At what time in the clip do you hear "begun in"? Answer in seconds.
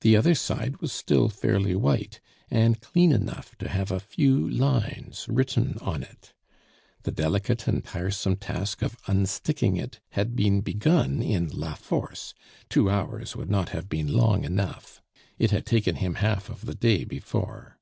10.60-11.46